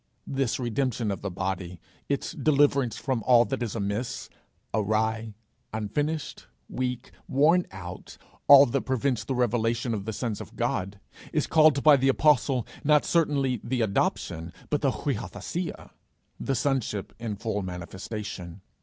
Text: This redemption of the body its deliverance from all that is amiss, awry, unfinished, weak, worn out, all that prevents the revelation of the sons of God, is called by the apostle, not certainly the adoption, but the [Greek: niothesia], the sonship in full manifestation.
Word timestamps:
This 0.25 0.59
redemption 0.59 1.11
of 1.11 1.21
the 1.21 1.29
body 1.29 1.79
its 2.09 2.31
deliverance 2.31 2.97
from 2.97 3.21
all 3.21 3.45
that 3.45 3.61
is 3.61 3.75
amiss, 3.75 4.31
awry, 4.73 5.35
unfinished, 5.75 6.47
weak, 6.67 7.11
worn 7.27 7.67
out, 7.69 8.17
all 8.47 8.65
that 8.65 8.81
prevents 8.81 9.23
the 9.23 9.35
revelation 9.35 9.93
of 9.93 10.05
the 10.05 10.11
sons 10.11 10.41
of 10.41 10.55
God, 10.55 10.99
is 11.31 11.45
called 11.45 11.83
by 11.83 11.97
the 11.97 12.09
apostle, 12.09 12.65
not 12.83 13.05
certainly 13.05 13.61
the 13.63 13.81
adoption, 13.81 14.51
but 14.71 14.81
the 14.81 14.89
[Greek: 14.89 15.17
niothesia], 15.19 15.91
the 16.39 16.55
sonship 16.55 17.13
in 17.19 17.35
full 17.35 17.61
manifestation. 17.61 18.61